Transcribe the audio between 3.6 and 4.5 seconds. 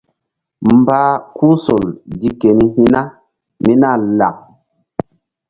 mí nah lak.